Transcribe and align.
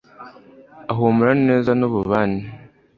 ahumura 0.91 1.31
neza 1.47 1.71
n 1.79 1.81
ububani 1.87 2.39